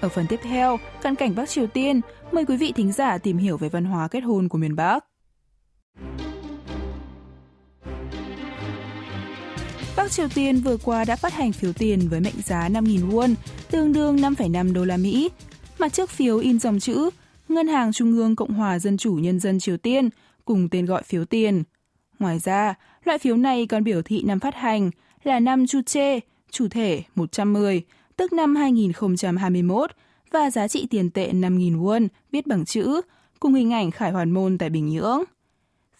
[0.00, 2.00] Ở phần tiếp theo, cận cảnh Bắc Triều Tiên,
[2.32, 5.04] mời quý vị thính giả tìm hiểu về văn hóa kết hôn của miền Bắc.
[9.96, 13.34] Bắc Triều Tiên vừa qua đã phát hành phiếu tiền với mệnh giá 5.000 won,
[13.70, 15.30] tương đương 5,5 đô la Mỹ.
[15.78, 17.10] Mặt trước phiếu in dòng chữ
[17.48, 20.08] Ngân hàng Trung ương Cộng hòa Dân chủ Nhân dân Triều Tiên
[20.44, 21.62] cùng tên gọi phiếu tiền.
[22.18, 24.90] Ngoài ra, loại phiếu này còn biểu thị năm phát hành
[25.24, 26.20] là năm Chu Chê,
[26.50, 27.82] chủ thể 110,
[28.18, 29.90] tức năm 2021
[30.30, 33.00] và giá trị tiền tệ 5.000 won viết bằng chữ,
[33.40, 35.24] cùng hình ảnh Khải Hoàn Môn tại Bình Nhưỡng.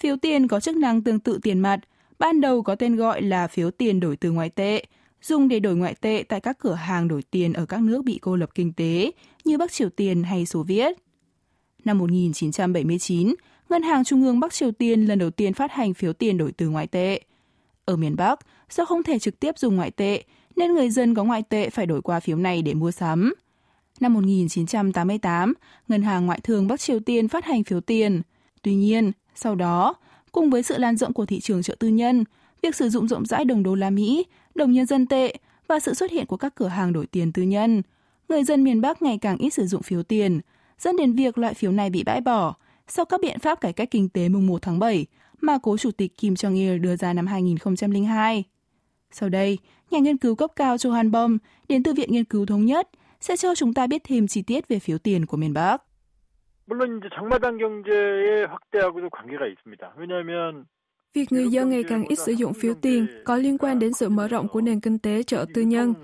[0.01, 1.81] Phiếu tiền có chức năng tương tự tiền mặt,
[2.19, 4.85] ban đầu có tên gọi là phiếu tiền đổi từ ngoại tệ,
[5.23, 8.19] dùng để đổi ngoại tệ tại các cửa hàng đổi tiền ở các nước bị
[8.23, 9.11] cô lập kinh tế
[9.45, 10.97] như Bắc Triều Tiên hay Xô Viết.
[11.85, 13.35] Năm 1979,
[13.69, 16.53] Ngân hàng Trung ương Bắc Triều Tiên lần đầu tiên phát hành phiếu tiền đổi
[16.53, 17.21] từ ngoại tệ.
[17.85, 20.23] Ở miền Bắc, do không thể trực tiếp dùng ngoại tệ,
[20.59, 23.35] nên người dân có ngoại tệ phải đổi qua phiếu này để mua sắm.
[24.01, 25.55] Năm 1988,
[25.89, 28.23] Ngân hàng Ngoại thương Bắc Triều Tiên phát hành phiếu tiền.
[28.63, 29.95] Tuy nhiên, sau đó,
[30.33, 32.25] cùng với sự lan rộng của thị trường chợ tư nhân,
[32.63, 35.35] việc sử dụng rộng rãi đồng đô la Mỹ, đồng nhân dân tệ
[35.69, 37.83] và sự xuất hiện của các cửa hàng đổi tiền tư nhân,
[38.29, 40.41] người dân miền Bắc ngày càng ít sử dụng phiếu tiền,
[40.79, 42.55] dẫn đến việc loại phiếu này bị bãi bỏ
[42.89, 45.07] sau các biện pháp cải cách kinh tế mùng 1 tháng 7
[45.41, 48.45] mà cố chủ tịch Kim Jong-il đưa ra năm 2002.
[49.13, 49.59] Sau đây,
[49.91, 52.89] nhà nghiên cứu cấp cao Johan Bom đến từ Viện Nghiên cứu Thống nhất
[53.21, 55.83] sẽ cho chúng ta biết thêm chi tiết về phiếu tiền của miền Bắc.
[61.15, 64.09] Việc người dân ngày càng ít sử dụng phiếu tiền có liên quan đến sự
[64.09, 65.95] mở rộng của nền kinh tế chợ tư nhân.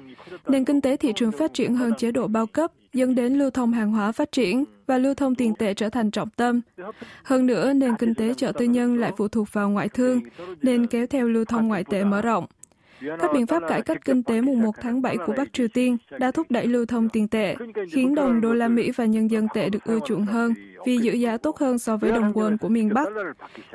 [0.46, 3.50] Nền kinh tế thị trường phát triển hơn chế độ bao cấp, dẫn đến lưu
[3.50, 6.60] thông hàng hóa phát triển và lưu thông tiền tệ trở thành trọng tâm.
[7.24, 10.20] Hơn nữa, nền kinh tế chợ tư nhân lại phụ thuộc vào ngoại thương,
[10.62, 12.46] nên kéo theo lưu thông ngoại tệ mở rộng.
[13.03, 15.97] Các biện pháp cải cách kinh tế mùng 1 tháng 7 của Bắc Triều Tiên
[16.19, 17.55] đã thúc đẩy lưu thông tiền tệ,
[17.91, 20.53] khiến đồng đô la Mỹ và nhân dân tệ được ưa chuộng hơn
[20.85, 23.07] vì giữ giá tốt hơn so với đồng won của miền Bắc.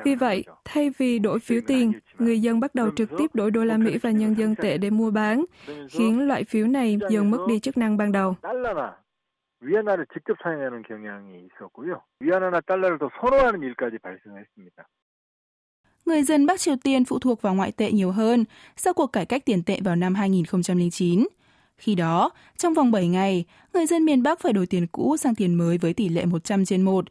[0.03, 3.63] Vì vậy, thay vì đổi phiếu tiền, người dân bắt đầu trực tiếp đổi đô
[3.63, 5.45] la Mỹ và nhân dân tệ để mua bán,
[5.89, 8.35] khiến loại phiếu này dần mất đi chức năng ban đầu.
[9.61, 12.01] 위안화를 직접 사용하는 경향이 있었고요.
[12.19, 14.87] 위안화나 달러를 더 선호하는 일까지 발생했습니다.
[16.06, 18.44] người dân Bắc Triều Tiên phụ thuộc vào ngoại tệ nhiều hơn
[18.76, 21.26] sau cuộc cải cách tiền tệ vào năm 2009.
[21.78, 23.44] Khi đó, trong vòng 7 ngày,
[23.74, 26.64] người dân miền Bắc phải đổi tiền cũ sang tiền mới với tỷ lệ 100
[26.64, 27.04] trên 1,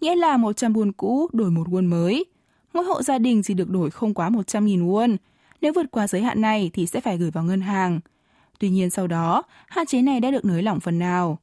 [0.00, 2.24] nghĩa là 100 won cũ đổi một won mới.
[2.72, 5.16] Mỗi hộ gia đình chỉ được đổi không quá 100.000 won.
[5.60, 8.00] Nếu vượt qua giới hạn này thì sẽ phải gửi vào ngân hàng.
[8.58, 11.38] Tuy nhiên sau đó, hạn chế này đã được nới lỏng phần nào.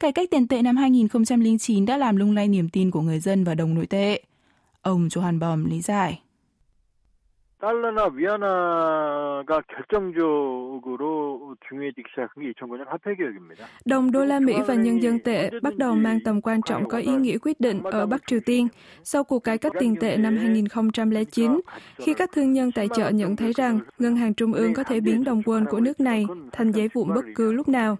[0.00, 3.44] Cải cách tiền tệ năm 2009 đã làm lung lay niềm tin của người dân
[3.44, 4.22] vào đồng nội tệ.
[4.82, 6.20] Ông Johan Bom lý giải.
[7.61, 13.65] 달러나 위안화가 결정적으로 중요해지기 시작한 게 2009년 화폐 개혁입니다.
[13.85, 16.97] Đồng đô la Mỹ và nhân dân tệ bắt đầu mang tầm quan trọng có
[16.97, 18.67] ý nghĩa quyết định ở Bắc Triều Tiên
[19.03, 21.61] sau cuộc cải cách tiền tệ năm 2009,
[21.97, 24.99] khi các thương nhân tài trợ nhận thấy rằng ngân hàng trung ương có thể
[24.99, 27.97] biến đồng won của nước này thành giấy vụn bất cứ lúc nào.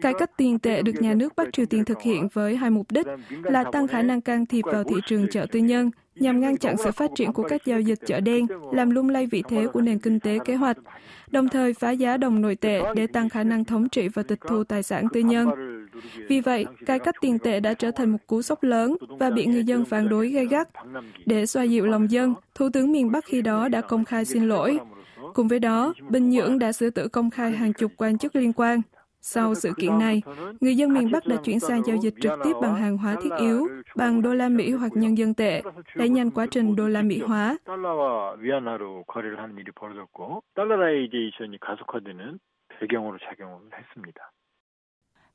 [0.00, 2.86] Cải cách tiền tệ được nhà nước Bắc Triều Tiên thực hiện với hai mục
[2.90, 3.06] đích
[3.42, 6.77] là tăng khả năng can thiệp vào thị trường chợ tư nhân nhằm ngăn chặn
[6.77, 9.81] sự phát triển của các giao dịch chợ đen, làm lung lay vị thế của
[9.81, 10.77] nền kinh tế kế hoạch,
[11.31, 14.39] đồng thời phá giá đồng nội tệ để tăng khả năng thống trị và tịch
[14.47, 15.49] thu tài sản tư nhân.
[16.29, 19.45] Vì vậy, cải cách tiền tệ đã trở thành một cú sốc lớn và bị
[19.45, 20.69] người dân phản đối gay gắt.
[21.25, 24.47] Để xoa dịu lòng dân, Thủ tướng miền Bắc khi đó đã công khai xin
[24.47, 24.79] lỗi.
[25.33, 28.53] Cùng với đó, Bình Nhưỡng đã xử tử công khai hàng chục quan chức liên
[28.53, 28.81] quan.
[29.21, 30.21] Sau sự kiện này,
[30.61, 33.29] người dân miền Bắc đã chuyển sang giao dịch trực tiếp bằng hàng hóa thiết
[33.39, 35.61] yếu, bằng đô la Mỹ hoặc nhân dân tệ,
[35.95, 37.57] đẩy nhanh quá trình đô la Mỹ hóa.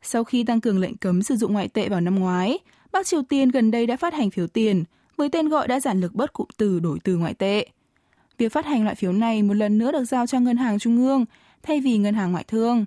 [0.02, 2.58] Sau khi tăng cường lệnh cấm sử dụng ngoại tệ vào năm ngoái,
[2.92, 4.84] Bắc Triều Tiên gần đây đã phát hành phiếu tiền,
[5.16, 7.66] với tên gọi đã giản lược bớt cụm từ đổi từ ngoại tệ.
[8.38, 10.96] Việc phát hành loại phiếu này một lần nữa được giao cho ngân hàng trung
[10.96, 11.24] ương
[11.62, 12.84] thay vì ngân hàng ngoại thương.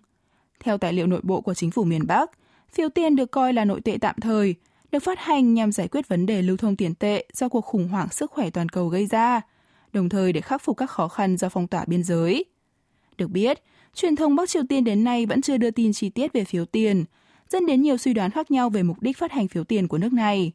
[0.60, 2.32] Theo tài liệu nội bộ của chính phủ miền Bắc,
[2.72, 4.56] phiếu tiền được coi là nội tệ tạm thời,
[4.92, 7.88] được phát hành nhằm giải quyết vấn đề lưu thông tiền tệ do cuộc khủng
[7.88, 9.42] hoảng sức khỏe toàn cầu gây ra,
[9.94, 12.46] đồng thời để khắc phục các khó khăn do phong tỏa biên giới.
[13.18, 13.64] Được biết,
[13.94, 16.66] truyền thông Bắc Triều Tiên đến nay vẫn chưa đưa tin chi tiết về phiếu
[16.66, 17.06] tiền,
[17.50, 19.98] dẫn đến nhiều suy đoán khác nhau về mục đích phát hành phiếu tiền của
[19.98, 20.52] nước này.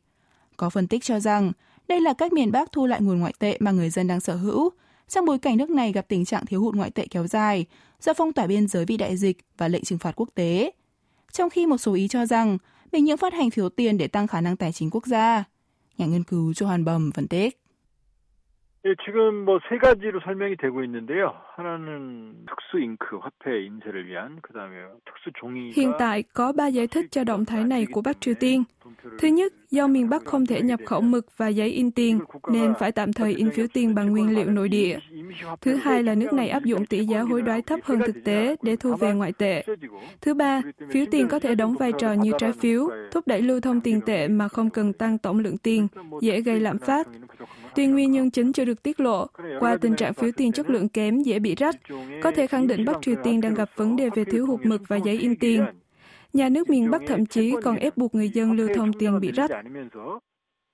[0.57, 1.53] Có phân tích cho rằng
[1.89, 4.37] đây là cách miền Bắc thu lại nguồn ngoại tệ mà người dân đang sở
[4.37, 4.71] hữu,
[5.09, 7.67] trong bối cảnh nước này gặp tình trạng thiếu hụt ngoại tệ kéo dài,
[8.01, 10.71] do phong tỏa biên giới vì đại dịch và lệnh trừng phạt quốc tế.
[11.33, 12.59] Trong khi một số ý cho rằng
[12.93, 15.45] Bình Nhưỡng phát hành phiếu tiền để tăng khả năng tài chính quốc gia.
[15.99, 17.64] Nhà nghiên cứu Johan Bầm phân tích.
[18.86, 21.36] 예, 지금 뭐 세 가지로 설명이 되고 있는데요.
[21.58, 27.06] 하나는 특수 잉크 화폐 인쇄를 위한 그다음에 특수 종이 Hiện tại có ba giải thích
[27.12, 28.64] cho động thái này của Bắc Triều Tiên.
[29.20, 32.20] Thứ nhất, do miền Bắc không thể nhập khẩu mực và giấy in tiền
[32.52, 35.00] nên phải tạm thời in phiếu tiền bằng nguyên liệu nội địa.
[35.62, 38.56] Thứ hai là nước này áp dụng tỷ giá hối đoái thấp hơn thực tế
[38.62, 39.64] để thu về ngoại tệ.
[40.22, 40.62] Thứ ba,
[40.92, 44.02] phiếu tiền có thể đóng vai trò như trái phiếu, thúc đẩy lưu thông tiền
[44.06, 45.88] tệ mà không cần tăng tổng lượng tiền,
[46.22, 47.08] dễ gây lạm phát.
[47.76, 49.28] Tuy nguyên nhân chính chưa được tiết lộ,
[49.60, 51.76] qua tình trạng phiếu tiền chất lượng kém dễ bị rách,
[52.24, 54.82] có thể khẳng định Bắc Triều Tiên đang gặp vấn đề về thiếu hụt mực
[54.88, 55.66] và giấy in tiền.
[56.34, 59.32] Nhà nước miền Bắc thậm chí còn ép buộc người dân lưu thông tiền bị
[59.32, 59.52] rách.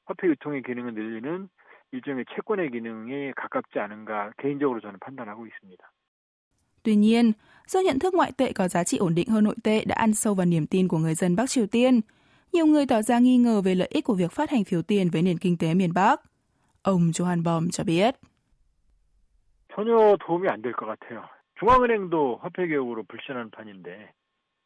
[0.05, 1.49] 화폐 유통의 기능을 늘리는
[1.91, 5.81] 일종의 채권의 기능에 가깝지 않은가 개인적으로 저는 판단하고 있습니다.
[6.83, 7.33] Tuy nhiên,
[7.67, 10.13] do nhận thức ngoại tệ có giá trị ổn định hơn nội tệ đã ăn
[10.13, 12.01] sâu vào niềm tin của người dân Bắc Triều Tiên,
[12.53, 15.09] nhiều người tỏ ra nghi ngờ về lợi ích của việc phát hành phiếu tiền
[15.09, 16.21] với nền kinh tế miền Bắc.
[16.83, 18.15] Ông Johan Bom cho biết.
[19.75, 21.23] 전혀 도움이 안 될 것 같아요.
[21.59, 24.11] 중앙은행도 화폐 개혁으로 불신하는 판인데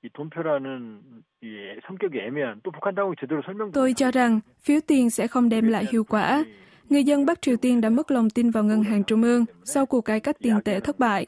[0.03, 1.01] 이 돈표라는
[1.41, 1.47] 이
[1.87, 5.67] 성격이 애매한 또 북한 당국이 제대로 설명 Tôi cho rằng phiếu tiền sẽ không đem
[5.69, 6.43] lại hiệu quả.
[6.90, 9.86] Người dân Bắc Triều Tiên đã mất lòng tin vào ngân hàng trung ương sau
[9.86, 11.26] cuộc cải cách tiền tệ thất bại.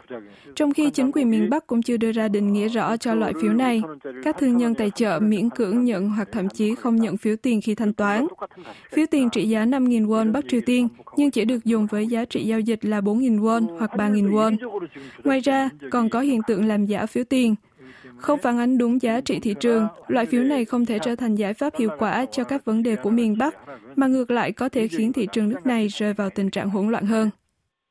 [0.54, 3.32] Trong khi chính quyền miền Bắc cũng chưa đưa ra định nghĩa rõ cho loại
[3.42, 3.82] phiếu này,
[4.24, 7.60] các thương nhân tài trợ miễn cưỡng nhận hoặc thậm chí không nhận phiếu tiền
[7.60, 8.26] khi thanh toán.
[8.92, 12.24] Phiếu tiền trị giá 5.000 won Bắc Triều Tiên nhưng chỉ được dùng với giá
[12.24, 14.56] trị giao dịch là 4.000 won hoặc 3.000 won.
[15.24, 17.54] Ngoài ra, còn có hiện tượng làm giả phiếu tiền,
[18.17, 21.35] không phản ánh đúng giá trị thị trường, loại phiếu này không thể trở thành
[21.35, 23.55] giải pháp hiệu quả cho các vấn đề của miền Bắc,
[23.95, 26.89] mà ngược lại có thể khiến thị trường nước này rơi vào tình trạng hỗn
[26.89, 27.29] loạn hơn.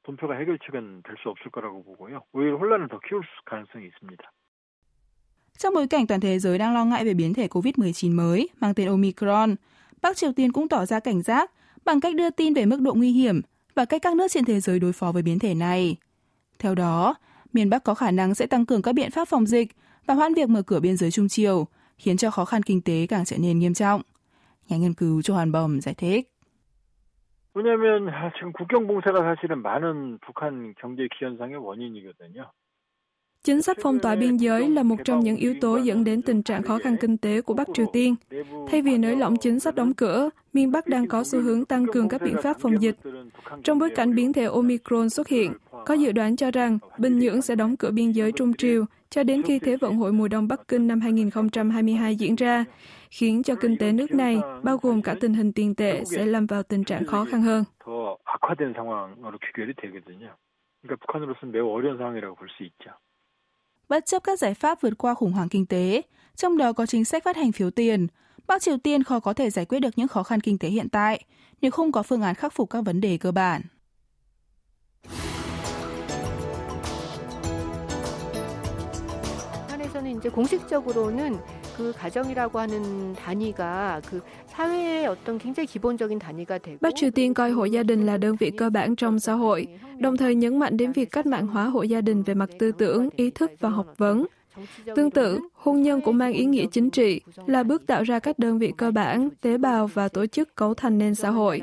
[0.04, 2.22] 돈표가 해결책은 될 수 없을 거라고 보고요.
[2.32, 4.22] 오히려 혼란을 더 키울 가능성이 있습니다.
[5.58, 8.74] Trong bối cảnh toàn thế giới đang lo ngại về biến thể COVID-19 mới mang
[8.74, 9.54] tên Omicron,
[10.02, 11.50] Bắc Triều Tiên cũng tỏ ra cảnh giác
[11.84, 13.40] bằng cách đưa tin về mức độ nguy hiểm
[13.74, 15.96] và cách các nước trên thế giới đối phó với biến thể này.
[16.58, 17.14] Theo đó,
[17.52, 19.68] miền Bắc có khả năng sẽ tăng cường các biện pháp phòng dịch
[20.06, 21.66] và hoãn việc mở cửa biên giới Trung Triều,
[21.98, 24.02] khiến cho khó khăn kinh tế càng trở nên nghiêm trọng.
[24.68, 26.30] Nhà nghiên cứu Johan Bom giải thích.
[27.54, 28.06] 왜냐하면
[28.36, 32.44] 지금 국경 봉쇄가 사실은 많은 북한 경제 기현상의 원인이거든요.
[33.42, 36.42] Chính sách phong tỏa biên giới là một trong những yếu tố dẫn đến tình
[36.42, 38.14] trạng khó khăn kinh tế của Bắc Triều Tiên.
[38.70, 41.86] Thay vì nới lỏng chính sách đóng cửa, miền Bắc đang có xu hướng tăng
[41.86, 42.96] cường các biện pháp phòng dịch.
[43.64, 45.52] Trong bối cảnh biến thể Omicron xuất hiện,
[45.86, 49.23] có dự đoán cho rằng Bình Nhưỡng sẽ đóng cửa biên giới Trung Triều cho
[49.23, 52.65] đến khi Thế vận hội mùa đông Bắc Kinh năm 2022 diễn ra,
[53.09, 56.45] khiến cho kinh tế nước này, bao gồm cả tình hình tiền tệ, sẽ lâm
[56.45, 57.63] vào tình trạng khó khăn hơn.
[63.89, 66.01] Bất chấp các giải pháp vượt qua khủng hoảng kinh tế,
[66.35, 68.07] trong đó có chính sách phát hành phiếu tiền,
[68.47, 70.89] Bắc Triều Tiên khó có thể giải quyết được những khó khăn kinh tế hiện
[70.89, 71.23] tại
[71.61, 73.61] nếu không có phương án khắc phục các vấn đề cơ bản.
[80.14, 81.38] 이제 공식적으로는
[81.76, 87.50] 그 가정이라고 하는 단위가 그 사회의 어떤 굉장히 기본적인 단위가 되고 Bắc Triều Tiên coi
[87.50, 89.66] hộ gia đình là đơn vị cơ bản trong xã hội,
[89.98, 92.72] đồng thời nhấn mạnh đến việc cách mạng hóa hộ gia đình về mặt tư
[92.72, 94.26] tưởng, ý thức và học vấn.
[94.95, 98.39] Tương tự, hôn nhân cũng mang ý nghĩa chính trị, là bước tạo ra các
[98.39, 101.61] đơn vị cơ bản, tế bào và tổ chức cấu thành nên xã hội.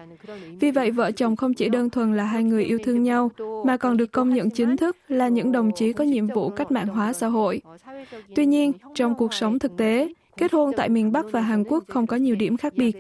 [0.61, 3.31] Vì vậy, vợ chồng không chỉ đơn thuần là hai người yêu thương nhau,
[3.65, 6.71] mà còn được công nhận chính thức là những đồng chí có nhiệm vụ cách
[6.71, 7.61] mạng hóa xã hội.
[8.35, 11.85] Tuy nhiên, trong cuộc sống thực tế, kết hôn tại miền Bắc và Hàn Quốc
[11.89, 12.97] không có nhiều điểm khác biệt.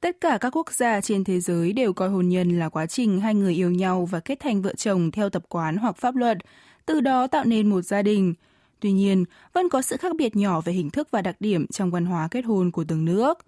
[0.00, 3.20] Tất cả các quốc gia trên thế giới đều coi hôn nhân là quá trình
[3.20, 6.38] hai người yêu nhau và kết thành vợ chồng theo tập quán hoặc pháp luật,
[6.86, 8.34] từ đó tạo nên một gia đình.
[8.80, 11.90] Tuy nhiên, vẫn có sự khác biệt nhỏ về hình thức và đặc điểm trong
[11.90, 13.38] văn hóa kết hôn của từng nước.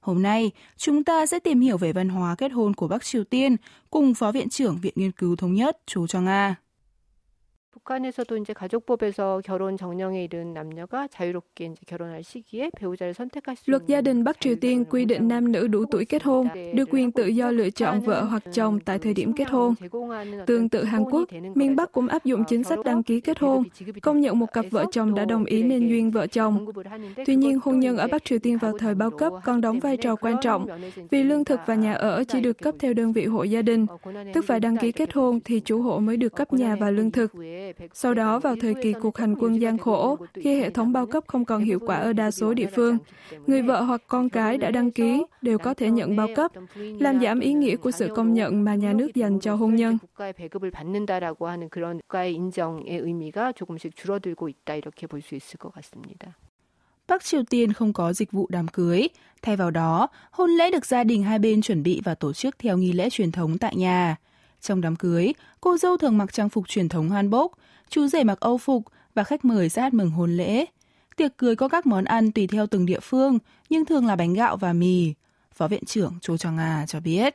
[0.00, 3.24] Hôm nay, chúng ta sẽ tìm hiểu về văn hóa kết hôn của Bắc Triều
[3.24, 3.56] Tiên
[3.90, 6.56] cùng Phó Viện trưởng Viện Nghiên cứu Thống nhất, chú Cho Nga.
[7.75, 13.87] 북한에서도 이제 가족법에서 결혼 정령에 이른 남녀가 자유롭게 이제 결혼할 시기에 배우자를 선택할 수 Luật
[13.87, 17.11] gia đình Bắc Triều Tiên quy định nam nữ đủ tuổi kết hôn được quyền
[17.11, 19.73] tự do lựa chọn vợ hoặc chồng tại thời điểm kết hôn.
[20.47, 23.63] Tương tự Hàn Quốc, miền Bắc cũng áp dụng chính sách đăng ký kết hôn,
[24.01, 26.65] công nhận một cặp vợ chồng đã đồng ý nên duyên vợ chồng.
[27.25, 29.97] Tuy nhiên, hôn nhân ở Bắc Triều Tiên vào thời bao cấp còn đóng vai
[29.97, 30.67] trò quan trọng
[31.11, 33.85] vì lương thực và nhà ở chỉ được cấp theo đơn vị hộ gia đình,
[34.33, 37.11] tức phải đăng ký kết hôn thì chủ hộ mới được cấp nhà và lương
[37.11, 37.31] thực.
[37.94, 41.24] Sau đó, vào thời kỳ cuộc hành quân gian khổ, khi hệ thống bao cấp
[41.26, 42.98] không còn hiệu quả ở đa số địa phương,
[43.46, 47.20] người vợ hoặc con cái đã đăng ký đều có thể nhận bao cấp, làm
[47.20, 49.98] giảm ý nghĩa của sự công nhận mà nhà nước dành cho hôn nhân.
[57.08, 59.08] Bắc Triều Tiên không có dịch vụ đám cưới.
[59.42, 62.58] Thay vào đó, hôn lễ được gia đình hai bên chuẩn bị và tổ chức
[62.58, 64.16] theo nghi lễ truyền thống tại nhà.
[64.65, 67.51] Trong đám cưới, cô dâu thường mặc trang phục truyền thống hanbok,
[67.89, 68.83] chú rể mặc âu phục
[69.15, 70.65] và khách mời sẽ hát mừng hôn lễ.
[71.15, 74.33] Tiệc cưới có các món ăn tùy theo từng địa phương, nhưng thường là bánh
[74.33, 75.13] gạo và mì.
[75.53, 77.33] Phó viện trưởng Cho Chang A cho biết.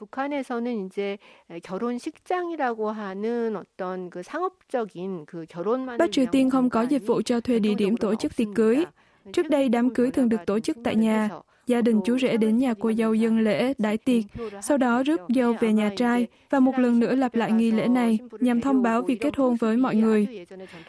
[0.00, 1.18] 북한에서는 이제
[1.62, 7.40] 결혼식장이라고 하는 어떤 그 상업적인 그 결혼만 Bắc Triều Tiên không có dịch vụ cho
[7.40, 8.84] thuê địa điểm tổ chức tiệc cưới.
[9.32, 11.28] Trước đây đám cưới thường được tổ chức tại nhà,
[11.66, 14.24] gia đình chú rể đến nhà cô dâu dân lễ, đãi tiệc,
[14.62, 17.88] sau đó rước dâu về nhà trai và một lần nữa lặp lại nghi lễ
[17.88, 20.46] này nhằm thông báo việc kết hôn với mọi người.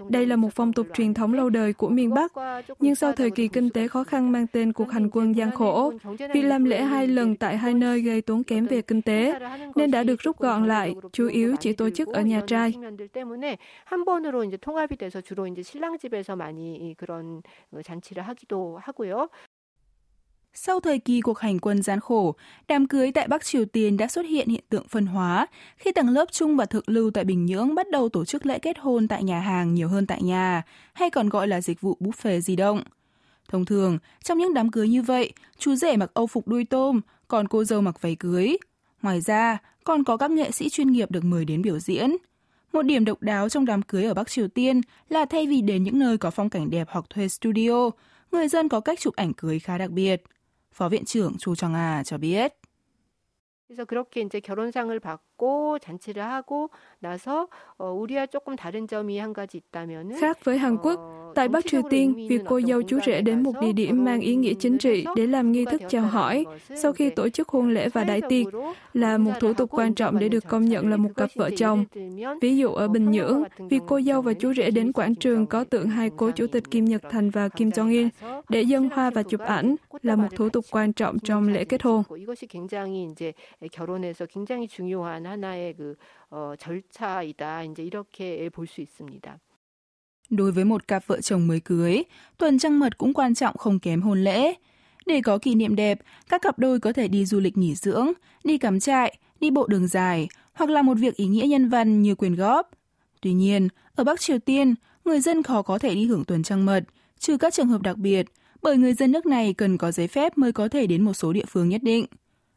[0.09, 2.31] Đây là một phong tục truyền thống lâu đời của miền Bắc,
[2.79, 5.93] nhưng sau thời kỳ kinh tế khó khăn mang tên cuộc hành quân gian khổ,
[6.33, 9.39] việc làm lễ hai lần tại hai nơi gây tốn kém về kinh tế,
[9.75, 12.73] nên đã được rút gọn lại, chủ yếu chỉ tổ chức ở nhà trai.
[13.85, 17.41] 한 번으로 이제 통합이 돼서 주로 이제 신랑 집에서 많이 그런
[17.83, 19.27] 잔치를 하기도 하고요.
[20.58, 22.34] Sau thời kỳ cuộc hành quân gian khổ,
[22.68, 25.46] đám cưới tại Bắc Triều Tiên đã xuất hiện hiện tượng phân hóa
[25.76, 28.58] khi tầng lớp trung và thượng lưu tại Bình Nhưỡng bắt đầu tổ chức lễ
[28.58, 31.96] kết hôn tại nhà hàng nhiều hơn tại nhà, hay còn gọi là dịch vụ
[32.00, 32.82] buffet di động.
[33.48, 37.00] Thông thường, trong những đám cưới như vậy, chú rể mặc âu phục đuôi tôm,
[37.28, 38.56] còn cô dâu mặc váy cưới.
[39.02, 42.16] Ngoài ra, còn có các nghệ sĩ chuyên nghiệp được mời đến biểu diễn.
[42.72, 45.82] Một điểm độc đáo trong đám cưới ở Bắc Triều Tiên là thay vì đến
[45.82, 47.90] những nơi có phong cảnh đẹp hoặc thuê studio,
[48.32, 50.22] người dân có cách chụp ảnh cưới khá đặc biệt.
[50.75, 52.49] Phó viện trưởng Chu Chang A cho biết.
[53.67, 55.34] 그래서 그렇게 이제 결혼상을 받고
[55.81, 60.99] 잔치를 하고 나서 어, 우리와 조금 다른 점이 한 가지 있다면은 khác với Hàn Quốc,
[61.35, 64.35] tại Bắc Triều Tiên, việc cô dâu chú rể đến một địa điểm mang ý
[64.35, 67.89] nghĩa chính trị để làm nghi thức chào hỏi sau khi tổ chức hôn lễ
[67.89, 68.47] và đại tiệc
[68.93, 71.85] là một thủ tục quan trọng để được công nhận là một cặp vợ chồng.
[72.41, 75.63] Ví dụ ở Bình Nhưỡng, việc cô dâu và chú rể đến quảng trường có
[75.63, 78.07] tượng hai cố chủ tịch Kim Nhật Thành và Kim Jong Il
[78.49, 81.83] để dân hoa và chụp ảnh là một thủ tục quan trọng trong lễ kết
[81.83, 82.03] hôn.
[83.71, 85.95] 결혼에서 굉장히 중요한 하나의 그
[86.29, 87.63] 어, 절차이다.
[87.63, 89.39] 이제 이렇게 볼 수 있습니다.
[90.29, 92.03] Đối với một cặp vợ chồng mới cưới,
[92.37, 94.53] tuần trăng mật cũng quan trọng không kém hôn lễ.
[95.05, 95.99] Để có kỷ niệm đẹp,
[96.29, 98.11] các cặp đôi có thể đi du lịch nghỉ dưỡng,
[98.43, 102.01] đi cắm trại, đi bộ đường dài, hoặc là một việc ý nghĩa nhân văn
[102.01, 102.69] như quyền góp.
[103.21, 104.75] Tuy nhiên, ở Bắc Triều Tiên,
[105.05, 106.83] người dân khó có thể đi hưởng tuần trăng mật,
[107.19, 108.25] trừ các trường hợp đặc biệt,
[108.61, 111.33] bởi người dân nước này cần có giấy phép mới có thể đến một số
[111.33, 112.05] địa phương nhất định.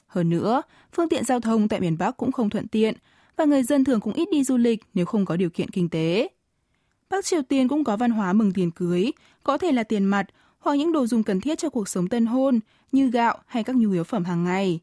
[0.10, 0.62] Hơn nữa,
[0.94, 2.96] phương tiện giao thông tại miền Bắc cũng không thuận tiện
[3.38, 5.90] và người dân thường cũng ít đi du lịch nếu không có điều kiện kinh
[5.90, 6.28] tế.
[7.10, 9.12] Bắc Triều Tiên cũng có văn hóa mừng tiền cưới,
[9.44, 10.26] có thể là tiền mặt
[10.60, 12.60] hoặc những đồ dùng cần thiết cho cuộc sống tân hôn
[12.92, 14.80] như gạo hay các nhu yếu phẩm hàng ngày.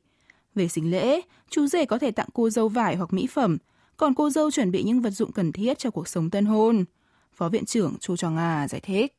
[0.54, 3.58] Về sinh lễ, chú rể có thể tặng cô dâu vải hoặc mỹ phẩm,
[3.96, 6.84] còn cô dâu chuẩn bị những vật dụng cần thiết cho cuộc sống tân hôn.
[7.32, 9.14] Phó viện trưởng Chu cho Nga giải thích.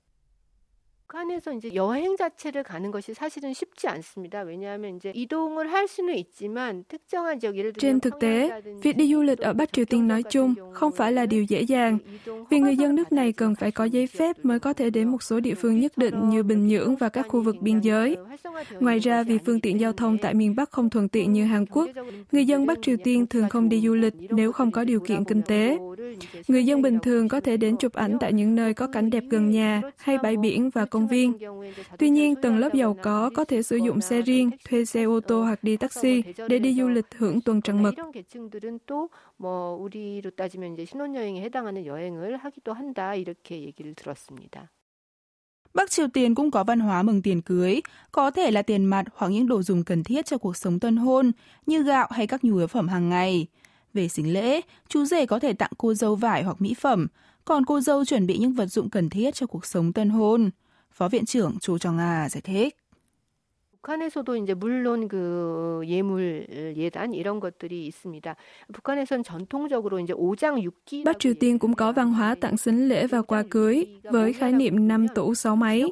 [1.12, 4.42] 북한에서 이제 여행 자체를 가는 것이 사실은 쉽지 않습니다.
[4.42, 8.50] 왜냐하면 이제 이동을 할 수는 있지만 특정한 지역 예를 Trên thực tế,
[8.82, 11.60] việc đi du lịch ở Bắc Triều Tiên nói chung không phải là điều dễ
[11.60, 11.98] dàng,
[12.50, 15.22] vì người dân nước này cần phải có giấy phép mới có thể đến một
[15.22, 18.16] số địa phương nhất định như Bình Nhưỡng và các khu vực biên giới.
[18.80, 21.66] Ngoài ra, vì phương tiện giao thông tại miền Bắc không thuận tiện như Hàn
[21.66, 21.90] Quốc,
[22.32, 25.24] người dân Bắc Triều Tiên thường không đi du lịch nếu không có điều kiện
[25.24, 25.78] kinh tế.
[26.48, 29.24] Người dân bình thường có thể đến chụp ảnh tại những nơi có cảnh đẹp
[29.30, 31.33] gần nhà hay bãi biển và công công viên.
[31.99, 35.19] Tuy nhiên, tầng lớp giàu có có thể sử dụng xe riêng, thuê xe ô
[35.19, 37.95] tô hoặc đi taxi để đi du lịch hưởng tuần trăng mật.
[45.73, 49.05] Bắc Triều Tiên cũng có văn hóa mừng tiền cưới, có thể là tiền mặt
[49.15, 51.31] hoặc những đồ dùng cần thiết cho cuộc sống tân hôn,
[51.65, 53.47] như gạo hay các nhu yếu phẩm hàng ngày.
[53.93, 57.07] Về sính lễ, chú rể có thể tặng cô dâu vải hoặc mỹ phẩm,
[57.45, 60.49] còn cô dâu chuẩn bị những vật dụng cần thiết cho cuộc sống tân hôn.
[60.96, 62.76] Phó viện trưởng Chu Chong Nga giải thích.
[63.82, 68.36] 북한에서도 이제 물론 그 예물 예단 이런 것들이 있습니다.
[68.72, 73.06] 북한에서는 전통적으로 이제 오장 육기 Bắc Triều Tiên cũng có văn hóa tặng sính lễ
[73.06, 75.84] và quà cưới với khái niệm năm tủ sáu máy.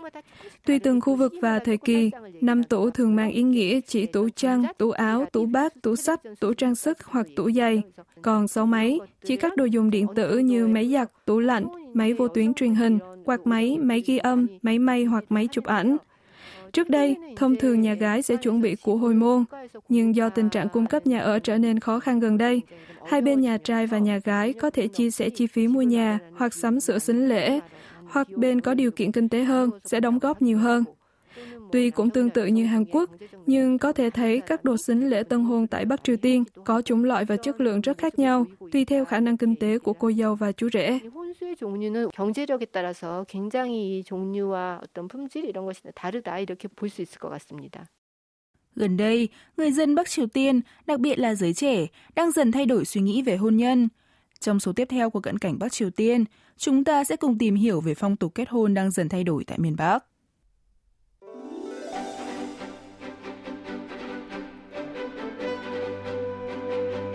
[0.67, 4.29] Tùy từng khu vực và thời kỳ, năm tủ thường mang ý nghĩa chỉ tủ
[4.37, 7.83] chăn, tủ áo, tủ bát, tủ sách, tủ trang sức hoặc tủ giày.
[8.23, 12.13] Còn sáu máy chỉ các đồ dùng điện tử như máy giặt, tủ lạnh, máy
[12.13, 15.98] vô tuyến truyền hình, quạt máy, máy ghi âm, máy may hoặc máy chụp ảnh.
[16.74, 19.44] Trước đây, thông thường nhà gái sẽ chuẩn bị của hồi môn,
[19.90, 22.62] nhưng do tình trạng cung cấp nhà ở trở nên khó khăn gần đây,
[23.08, 26.20] hai bên nhà trai và nhà gái có thể chia sẻ chi phí mua nhà
[26.38, 27.60] hoặc sắm sửa sinh lễ,
[28.08, 30.84] hoặc bên có điều kiện kinh tế hơn sẽ đóng góp nhiều hơn
[31.76, 33.10] tuy cũng tương tự như Hàn Quốc,
[33.46, 36.82] nhưng có thể thấy các đồ sính lễ tân hôn tại Bắc Triều Tiên có
[36.82, 39.94] chủng loại và chất lượng rất khác nhau, tùy theo khả năng kinh tế của
[39.94, 41.00] cô dâu và chú rể.
[48.76, 52.66] Gần đây, người dân Bắc Triều Tiên, đặc biệt là giới trẻ, đang dần thay
[52.66, 53.90] đổi suy nghĩ về hôn nhân.
[54.40, 56.26] Trong số tiếp theo của cận cảnh Bắc Triều Tiên,
[56.58, 59.44] chúng ta sẽ cùng tìm hiểu về phong tục kết hôn đang dần thay đổi
[59.44, 60.06] tại miền Bắc.